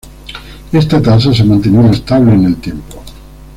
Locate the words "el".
2.45-2.55